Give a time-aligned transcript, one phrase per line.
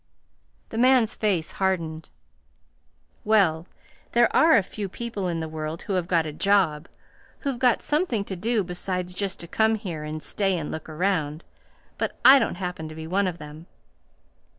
[0.69, 2.09] The man's face hardened.
[3.23, 3.67] "Well,
[4.13, 6.87] there are a few people in the world who have got a job
[7.41, 11.43] who've got something to do besides just to come here and stay and look around;
[11.99, 13.67] but I don't happen to be one of them."